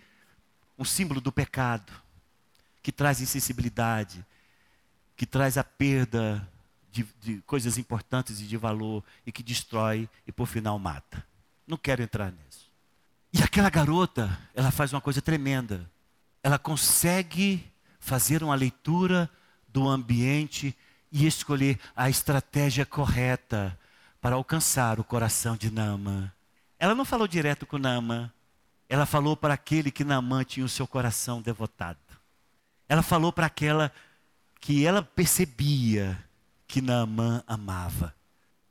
[0.79, 1.93] um símbolo do pecado,
[2.83, 4.25] que traz insensibilidade,
[5.17, 6.49] que traz a perda
[6.93, 11.27] de, de coisas importantes e de valor e que destrói e por final mata.
[11.67, 12.71] Não quero entrar nisso.
[13.33, 15.91] E aquela garota, ela faz uma coisa tremenda.
[16.43, 17.65] Ela consegue
[17.99, 19.29] fazer uma leitura
[19.69, 20.75] do ambiente
[21.11, 23.79] e escolher a estratégia correta
[24.21, 26.33] para alcançar o coração de Nama.
[26.79, 28.33] Ela não falou direto com Nama,
[28.89, 31.99] ela falou para aquele que Naamã tinha o seu coração devotado.
[32.89, 33.93] Ela falou para aquela
[34.61, 36.19] que ela percebia
[36.67, 38.15] que Naamã amava.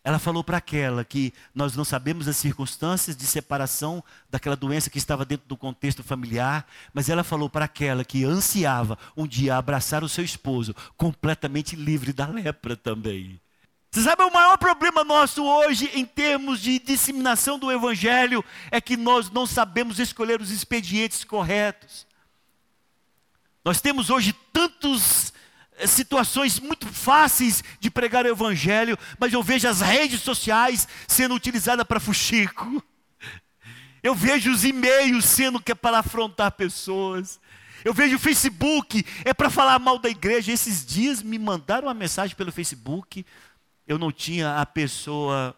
[0.08, 4.98] Ela falou para aquela que nós não sabemos as circunstâncias de separação daquela doença que
[4.98, 10.06] estava dentro do contexto familiar, mas ela falou para aquela que ansiava um dia abraçar
[10.06, 13.38] o seu esposo, completamente livre da lepra também.
[13.92, 18.42] Você sabe, o maior problema nosso hoje, em termos de disseminação do Evangelho,
[18.72, 22.08] é que nós não sabemos escolher os expedientes corretos.
[23.62, 25.34] Nós temos hoje tantos
[25.86, 31.86] situações muito fáceis de pregar o evangelho, mas eu vejo as redes sociais sendo utilizadas
[31.86, 32.84] para fuxico.
[34.02, 37.40] Eu vejo os e-mails sendo que é para afrontar pessoas.
[37.84, 40.52] Eu vejo o Facebook, é para falar mal da igreja.
[40.52, 43.26] Esses dias me mandaram uma mensagem pelo Facebook.
[43.88, 45.56] Eu não tinha a pessoa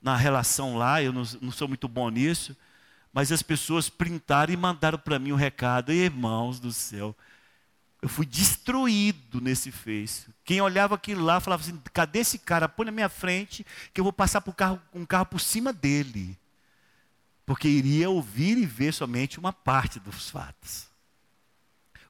[0.00, 2.56] na relação lá, eu não, não sou muito bom nisso.
[3.12, 5.92] Mas as pessoas printaram e mandaram para mim um recado.
[5.92, 7.16] Irmãos do céu,
[8.04, 10.26] eu fui destruído nesse Face.
[10.44, 12.68] Quem olhava aquilo lá falava assim: cadê esse cara?
[12.68, 13.64] Põe na minha frente
[13.94, 16.38] que eu vou passar carro, um carro por cima dele.
[17.46, 20.86] Porque iria ouvir e ver somente uma parte dos fatos.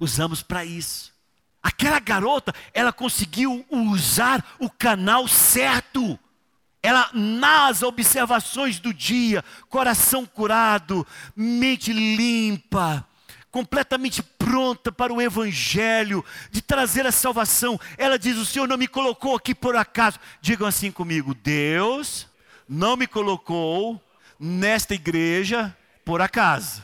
[0.01, 1.15] Usamos para isso.
[1.63, 6.19] Aquela garota, ela conseguiu usar o canal certo.
[6.83, 13.07] Ela, nas observações do dia, coração curado, mente limpa,
[13.55, 17.79] completamente pronta para o Evangelho, de trazer a salvação.
[17.97, 20.19] Ela diz: O Senhor não me colocou aqui por acaso.
[20.41, 22.27] Digam assim comigo: Deus
[22.69, 24.03] não me colocou
[24.41, 26.83] nesta igreja por acaso.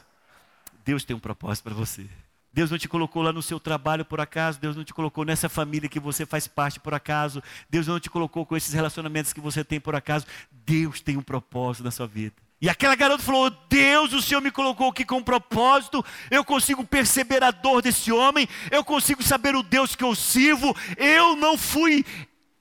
[0.85, 2.06] Deus tem um propósito para você.
[2.52, 5.48] Deus não te colocou lá no seu trabalho por acaso, Deus não te colocou nessa
[5.48, 9.40] família que você faz parte por acaso, Deus não te colocou com esses relacionamentos que
[9.40, 10.24] você tem por acaso.
[10.52, 12.50] Deus tem um propósito na sua vida.
[12.61, 16.85] E aquela garota falou: Deus, o Senhor me colocou aqui com um propósito, eu consigo
[16.85, 21.57] perceber a dor desse homem, eu consigo saber o Deus que eu sirvo, eu não
[21.57, 22.05] fui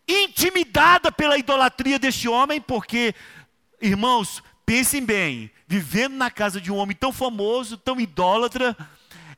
[0.07, 3.13] intimidada pela idolatria deste homem, porque,
[3.81, 8.75] irmãos, pensem bem, vivendo na casa de um homem tão famoso, tão idólatra,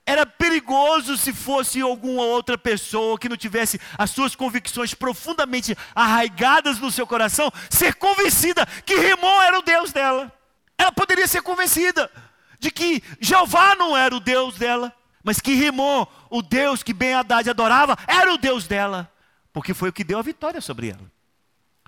[0.05, 6.79] era perigoso se fosse alguma outra pessoa que não tivesse as suas convicções profundamente arraigadas
[6.79, 10.40] no seu coração, ser convencida que Rimon era o Deus dela.
[10.81, 12.09] Ela poderia ser convencida
[12.59, 14.91] de que Jeová não era o Deus dela,
[15.23, 19.11] mas que Rimon, o Deus que Ben Haddad adorava, era o Deus dela,
[19.53, 21.11] porque foi o que deu a vitória sobre ela.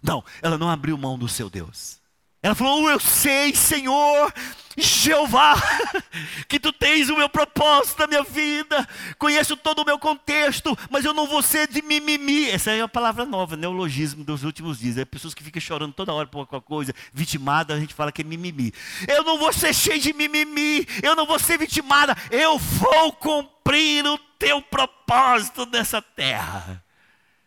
[0.03, 1.99] Não, ela não abriu mão do seu Deus.
[2.43, 4.33] Ela falou: Eu sei, Senhor,
[4.77, 5.55] Jeová,
[6.49, 8.85] que tu tens o meu propósito na minha vida,
[9.17, 12.49] conheço todo o meu contexto, mas eu não vou ser de mimimi.
[12.49, 14.97] Essa é a palavra nova, neologismo dos últimos dias.
[14.97, 18.21] É pessoas que ficam chorando toda hora por alguma coisa, vitimada, a gente fala que
[18.21, 18.73] é mimimi.
[19.07, 24.05] Eu não vou ser cheio de mimimi, eu não vou ser vitimada, eu vou cumprir
[24.05, 26.83] o teu propósito nessa terra.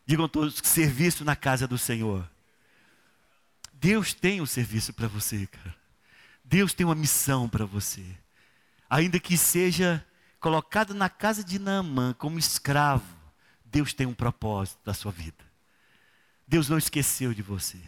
[0.07, 2.27] Digam todos, serviço na casa do Senhor.
[3.79, 5.75] Deus tem um serviço para você, cara.
[6.43, 8.05] Deus tem uma missão para você.
[8.89, 10.05] Ainda que seja
[10.41, 13.05] colocado na casa de Naamã como escravo,
[13.65, 15.45] Deus tem um propósito da sua vida.
[16.49, 17.79] Deus não esqueceu de você.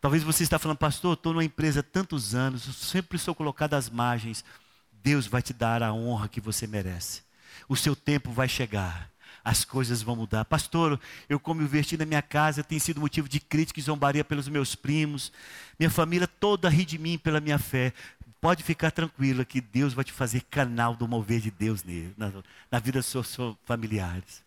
[0.00, 3.74] Talvez você está falando, pastor, estou numa empresa há tantos anos, eu sempre sou colocado
[3.74, 4.44] às margens.
[4.92, 7.22] Deus vai te dar a honra que você merece.
[7.68, 9.10] O seu tempo vai chegar
[9.50, 10.44] as coisas vão mudar.
[10.44, 10.98] Pastor,
[11.28, 14.76] eu como inverti na minha casa, tem sido motivo de crítica e zombaria pelos meus
[14.76, 15.32] primos.
[15.76, 17.92] Minha família toda ri de mim pela minha fé.
[18.40, 22.32] Pode ficar tranquila que Deus vai te fazer canal do mover de Deus nele, na,
[22.70, 24.40] na vida dos seus familiares.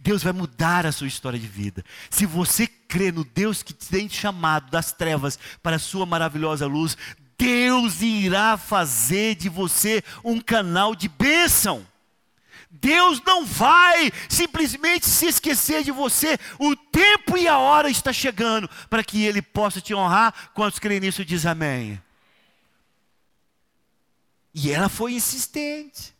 [0.00, 1.84] Deus vai mudar a sua história de vida.
[2.08, 6.66] Se você crê no Deus que te tem chamado das trevas para a sua maravilhosa
[6.66, 6.96] luz,
[7.36, 11.86] Deus irá fazer de você um canal de bênção.
[12.80, 16.38] Deus não vai simplesmente se esquecer de você.
[16.58, 20.50] O tempo e a hora está chegando para que Ele possa te honrar.
[20.54, 22.00] Quantos creem nisso, diz amém.
[24.54, 26.14] E ela foi insistente.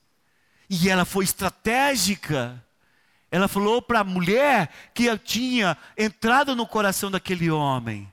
[0.68, 2.62] E ela foi estratégica.
[3.30, 8.12] Ela falou para a mulher que tinha entrado no coração daquele homem.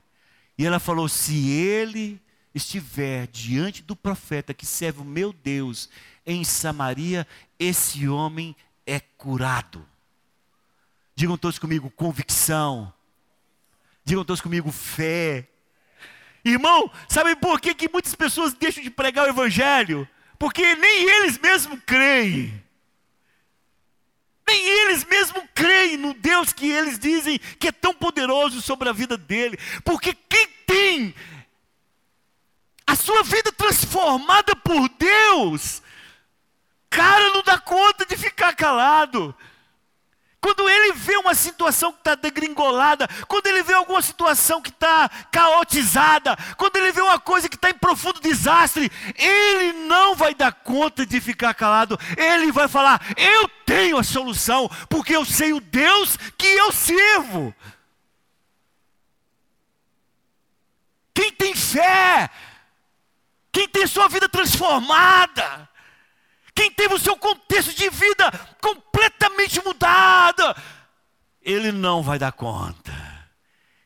[0.58, 2.20] E ela falou: se ele
[2.54, 5.88] estiver diante do profeta que serve o meu Deus
[6.26, 7.26] em Samaria,
[7.58, 8.56] esse homem
[8.86, 9.86] é curado.
[11.14, 12.92] Digam todos comigo, convicção.
[14.04, 15.48] Digam todos comigo, fé.
[16.44, 20.08] Irmão, sabe por que, que muitas pessoas deixam de pregar o Evangelho?
[20.38, 22.62] Porque nem eles mesmos creem.
[24.46, 28.92] Nem eles mesmos creem no Deus que eles dizem que é tão poderoso sobre a
[28.92, 29.56] vida dele.
[29.84, 31.14] Porque quem tem
[32.84, 35.80] a sua vida transformada por Deus,
[36.92, 39.34] cara não dá conta de ficar calado.
[40.40, 45.08] Quando ele vê uma situação que está degringolada, quando ele vê alguma situação que está
[45.30, 50.52] caotizada, quando ele vê uma coisa que está em profundo desastre, ele não vai dar
[50.52, 55.60] conta de ficar calado, ele vai falar: Eu tenho a solução, porque eu sei o
[55.60, 57.54] Deus que eu sirvo.
[61.14, 62.28] Quem tem fé,
[63.52, 65.68] quem tem sua vida transformada,
[66.54, 68.30] quem teve o seu contexto de vida
[68.60, 70.42] completamente mudado,
[71.40, 73.12] ele não vai dar conta.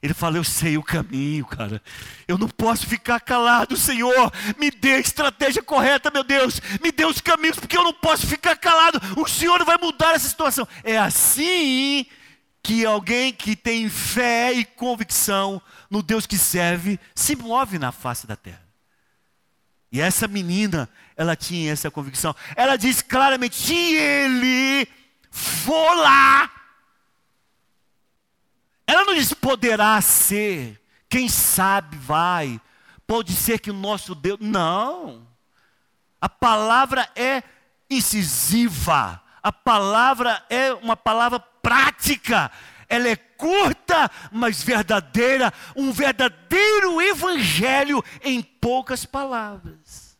[0.02, 1.82] Ele fala: Eu sei o caminho, cara.
[2.28, 4.32] Eu não posso ficar calado, Senhor.
[4.58, 6.60] Me dê a estratégia correta, meu Deus.
[6.82, 9.00] Me dê os caminhos, porque eu não posso ficar calado.
[9.16, 10.66] O Senhor vai mudar essa situação.
[10.84, 12.06] É assim
[12.62, 18.26] que alguém que tem fé e convicção no Deus que serve se move na face
[18.26, 18.65] da terra.
[19.91, 22.34] E essa menina, ela tinha essa convicção.
[22.55, 24.89] Ela diz claramente: se ele
[25.30, 26.51] for lá,
[28.87, 32.61] ela não diz poderá ser, quem sabe vai,
[33.07, 34.39] pode ser que o nosso Deus.
[34.41, 35.26] Não.
[36.20, 37.43] A palavra é
[37.89, 42.51] incisiva, a palavra é uma palavra prática,
[42.89, 50.16] ela é curta, mas verdadeira, um verdadeiro evangelho em poucas palavras.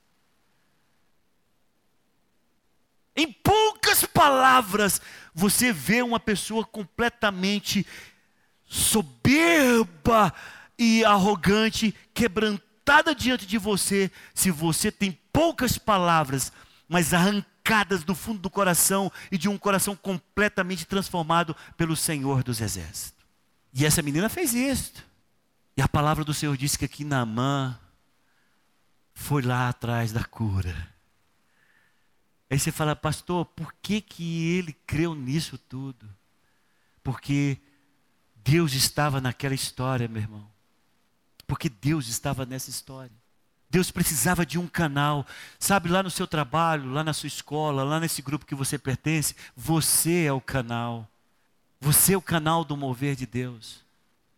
[3.14, 5.01] Em poucas palavras,
[5.35, 7.87] você vê uma pessoa completamente
[8.67, 10.35] soberba
[10.79, 16.53] e arrogante, quebrantada diante de você, se você tem poucas palavras,
[16.89, 22.43] mas arrancada arrancadas do fundo do coração e de um coração completamente transformado pelo Senhor
[22.43, 23.25] dos Exércitos.
[23.75, 25.05] E essa menina fez isso.
[25.77, 27.79] E a palavra do Senhor disse que aqui Naamã
[29.12, 30.95] foi lá atrás da cura.
[32.49, 36.09] Aí você fala, pastor, por que, que ele creu nisso tudo?
[37.03, 37.59] Porque
[38.37, 40.49] Deus estava naquela história, meu irmão.
[41.47, 43.14] Porque Deus estava nessa história.
[43.77, 45.27] Deus precisava de um canal.
[45.59, 49.37] Sabe, lá no seu trabalho, lá na sua escola, lá nesse grupo que você pertence,
[49.55, 51.07] você é o canal.
[51.79, 53.85] Você é o canal do mover de Deus.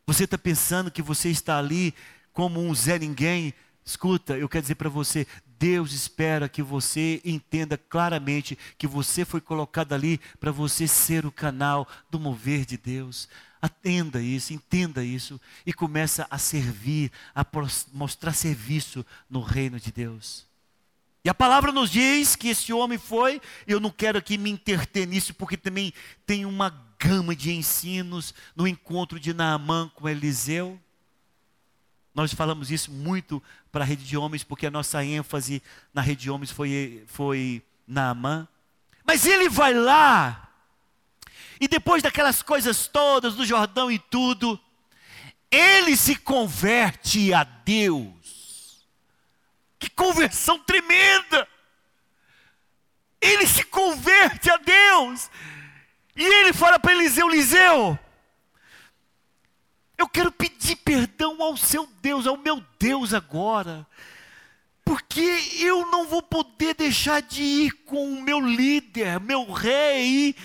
[0.09, 1.95] Você está pensando que você está ali
[2.33, 3.55] como um Zé Ninguém.
[3.85, 5.25] Escuta, eu quero dizer para você:
[5.57, 11.31] Deus espera que você entenda claramente que você foi colocado ali para você ser o
[11.31, 13.29] canal do mover de Deus.
[13.61, 17.45] Atenda isso, entenda isso e começa a servir, a
[17.93, 20.47] mostrar serviço no reino de Deus.
[21.25, 25.07] E a palavra nos diz que esse homem foi, eu não quero aqui me interter
[25.07, 25.93] nisso, porque também
[26.25, 30.79] tem uma gama de ensinos no encontro de Naamã com Eliseu.
[32.15, 36.23] Nós falamos isso muito para a rede de homens, porque a nossa ênfase na rede
[36.23, 38.49] de homens foi, foi Naamã.
[39.05, 40.48] Mas ele vai lá,
[41.61, 44.59] e depois daquelas coisas todas, do Jordão e tudo,
[45.51, 48.87] ele se converte a Deus.
[49.79, 51.49] Que conversão tremenda!
[53.21, 55.31] Ele se converte a Deus.
[56.15, 57.99] E ele fala para Eliseu: Eliseu,
[59.97, 63.87] eu quero pedir perdão ao seu Deus, ao meu Deus agora,
[64.85, 65.21] porque
[65.59, 70.37] eu não vou poder deixar de ir com o meu líder, meu rei, e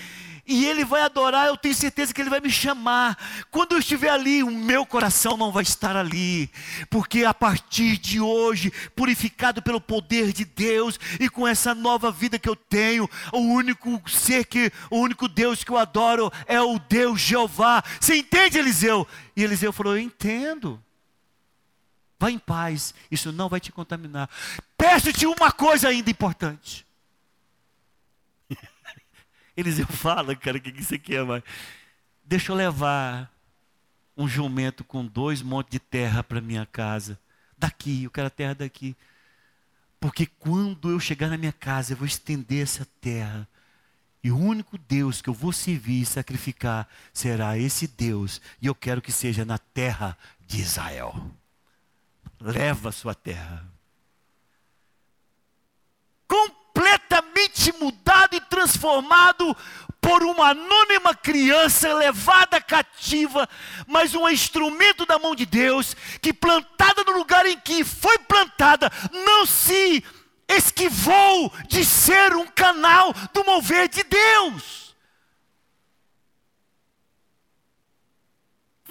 [0.45, 3.17] ele vai adorar, eu tenho certeza que ele vai me chamar.
[3.49, 6.51] Quando eu estiver ali, o meu coração não vai estar ali,
[6.89, 12.37] porque a partir de hoje, purificado pelo poder de Deus e com essa nova vida
[12.37, 16.77] que eu tenho, o único ser que, o único Deus que eu adoro é o
[16.77, 17.81] Deus Jeová.
[17.99, 19.07] Você entende, Eliseu?
[19.35, 20.83] E Eliseu falou: Eu entendo.
[22.19, 24.29] Vá em paz, isso não vai te contaminar.
[24.77, 26.85] Peço-te uma coisa ainda importante.
[29.55, 31.43] Eliseu fala, cara, o que, que você quer mais?
[32.25, 33.31] Deixa eu levar
[34.15, 37.19] um jumento com dois montes de terra para minha casa.
[37.57, 38.95] Daqui, eu quero a terra daqui.
[39.99, 43.47] Porque quando eu chegar na minha casa, eu vou estender essa terra.
[44.23, 48.41] E o único Deus que eu vou servir e sacrificar será esse Deus.
[48.61, 51.31] E eu quero que seja na terra de Israel.
[52.39, 53.72] Leva a sua terra.
[57.63, 59.55] Completamente mudado e transformado
[60.01, 63.47] por uma anônima criança levada cativa,
[63.87, 68.91] mas um instrumento da mão de Deus, que plantada no lugar em que foi plantada,
[69.25, 70.03] não se
[70.49, 74.82] esquivou de ser um canal do mover de Deus.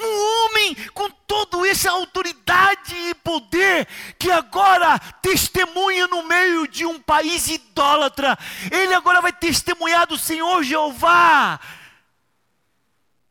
[0.03, 3.86] Um homem com toda essa autoridade e poder,
[4.18, 8.38] que agora testemunha no meio de um país idólatra,
[8.70, 11.61] ele agora vai testemunhar do Senhor Jeová.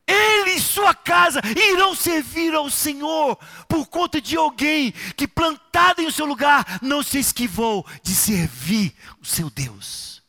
[0.07, 6.11] Ele e sua casa irão servir ao Senhor por conta de alguém que, plantado em
[6.11, 10.21] seu lugar, não se esquivou de servir o seu Deus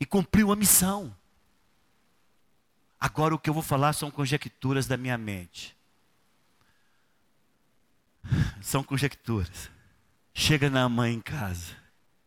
[0.00, 1.15] e cumpriu a missão.
[3.00, 5.76] Agora o que eu vou falar são conjecturas da minha mente.
[8.60, 9.70] São conjecturas.
[10.34, 11.76] Chega na mãe em casa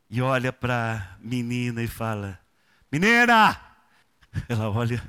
[0.10, 2.40] e olha para a menina e fala:
[2.92, 3.60] Menina!
[4.48, 5.04] Ela olha.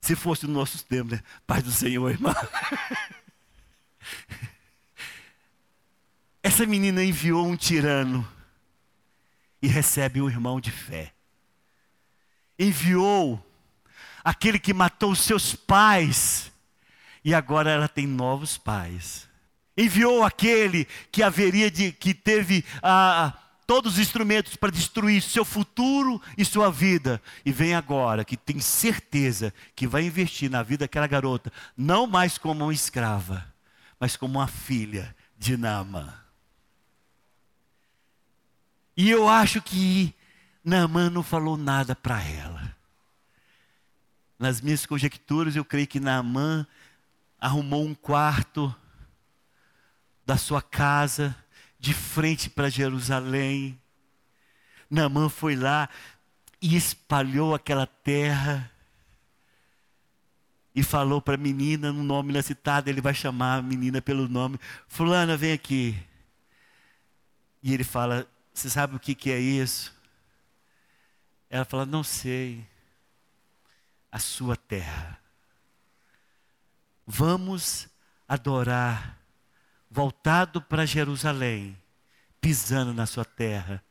[0.00, 1.22] Se fosse no nosso tempo, né?
[1.46, 2.34] Pai do Senhor, irmã.
[6.42, 8.26] Essa menina enviou um tirano
[9.60, 11.12] e recebe um irmão de fé.
[12.58, 13.46] Enviou
[14.24, 16.50] aquele que matou seus pais,
[17.24, 19.28] e agora ela tem novos pais.
[19.76, 23.32] Enviou aquele que haveria de, que teve ah,
[23.66, 28.58] todos os instrumentos para destruir seu futuro e sua vida, e vem agora que tem
[28.58, 33.46] certeza que vai investir na vida daquela garota, não mais como uma escrava,
[33.98, 36.12] mas como uma filha de Naamã.
[38.96, 40.14] E eu acho que
[40.64, 42.76] Naamã não falou nada para ela.
[44.40, 46.66] Nas minhas conjecturas, eu creio que Naamã
[47.38, 48.74] arrumou um quarto
[50.24, 51.36] da sua casa
[51.78, 53.78] de frente para Jerusalém.
[54.88, 55.90] Naamã foi lá
[56.58, 58.72] e espalhou aquela terra
[60.74, 64.58] e falou para a menina, no nome inacitado, ele vai chamar a menina pelo nome,
[64.88, 65.94] fulana, vem aqui.
[67.62, 69.94] E ele fala, você sabe o que, que é isso?
[71.50, 72.69] Ela fala, não sei
[74.10, 75.18] a sua terra.
[77.06, 77.88] Vamos
[78.28, 79.18] adorar,
[79.90, 81.76] voltado para Jerusalém,
[82.40, 83.82] pisando na sua terra.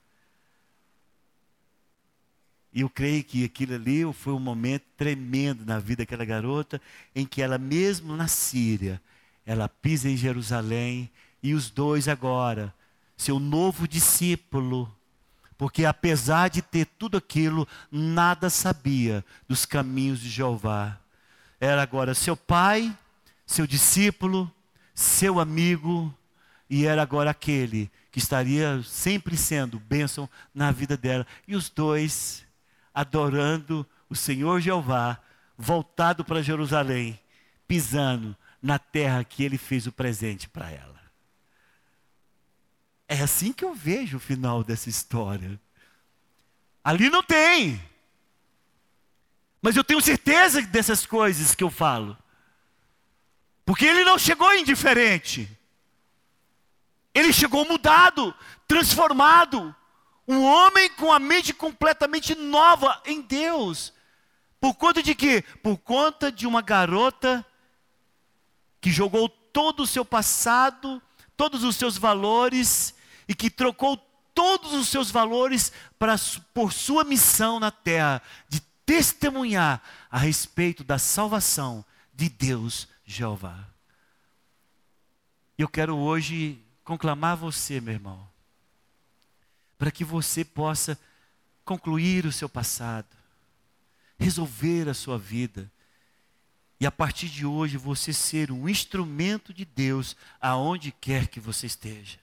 [2.72, 6.82] E eu creio que aquilo ali foi um momento tremendo na vida daquela garota,
[7.16, 9.02] em que ela, mesmo na Síria,
[9.46, 11.10] ela pisa em Jerusalém,
[11.42, 12.74] e os dois agora,
[13.18, 14.94] seu novo discípulo,
[15.60, 20.98] porque apesar de ter tudo aquilo, nada sabia dos caminhos de Jeová.
[21.60, 22.98] Era agora seu pai,
[23.46, 24.50] seu discípulo,
[24.96, 26.16] seu amigo,
[26.70, 31.28] e era agora aquele que estaria sempre sendo bênção na vida dela.
[31.46, 32.46] E os dois
[32.94, 35.20] adorando o Senhor Jeová,
[35.58, 37.20] voltado para Jerusalém,
[37.68, 40.99] pisando na terra que ele fez o presente para ela.
[43.12, 45.60] É assim que eu vejo o final dessa história.
[46.84, 47.84] Ali não tem.
[49.60, 52.16] Mas eu tenho certeza dessas coisas que eu falo.
[53.66, 55.50] Porque ele não chegou indiferente.
[57.12, 58.32] Ele chegou mudado,
[58.68, 59.76] transformado.
[60.28, 63.92] Um homem com a mente completamente nova em Deus.
[64.62, 65.44] Por conta de quê?
[65.64, 67.44] Por conta de uma garota
[68.80, 71.02] que jogou todo o seu passado,
[71.36, 72.94] todos os seus valores
[73.30, 73.96] e que trocou
[74.34, 76.16] todos os seus valores para,
[76.52, 83.68] por sua missão na terra de testemunhar a respeito da salvação de Deus Jeová.
[85.56, 88.28] Eu quero hoje conclamar você, meu irmão,
[89.78, 91.00] para que você possa
[91.64, 93.16] concluir o seu passado,
[94.18, 95.72] resolver a sua vida,
[96.80, 101.68] e a partir de hoje você ser um instrumento de Deus aonde quer que você
[101.68, 102.18] esteja.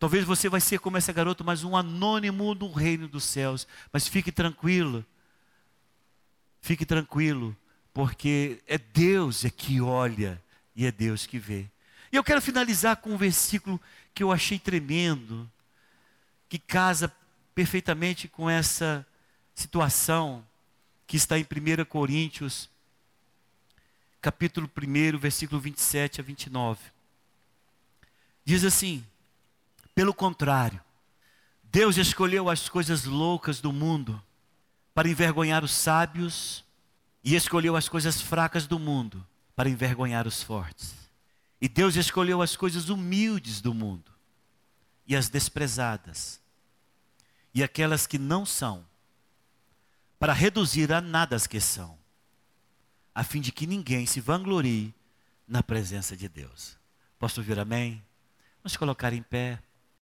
[0.00, 3.68] Talvez você vai ser como essa garota, mas um anônimo no reino dos céus.
[3.92, 5.04] Mas fique tranquilo.
[6.62, 7.54] Fique tranquilo,
[7.92, 10.42] porque é Deus é que olha
[10.74, 11.66] e é Deus que vê.
[12.10, 13.78] E eu quero finalizar com um versículo
[14.14, 15.50] que eu achei tremendo,
[16.48, 17.14] que casa
[17.54, 19.06] perfeitamente com essa
[19.54, 20.46] situação
[21.06, 22.70] que está em 1 Coríntios,
[24.20, 26.80] capítulo 1, versículo 27 a 29.
[28.44, 29.04] Diz assim:
[30.00, 30.80] Pelo contrário,
[31.62, 34.18] Deus escolheu as coisas loucas do mundo
[34.94, 36.64] para envergonhar os sábios
[37.22, 39.22] e escolheu as coisas fracas do mundo
[39.54, 40.94] para envergonhar os fortes.
[41.60, 44.10] E Deus escolheu as coisas humildes do mundo
[45.06, 46.40] e as desprezadas
[47.52, 48.86] e aquelas que não são,
[50.18, 51.98] para reduzir a nada as que são,
[53.14, 54.94] a fim de que ninguém se vanglorie
[55.46, 56.78] na presença de Deus.
[57.18, 58.02] Posso ouvir amém?
[58.62, 59.62] Vamos colocar em pé.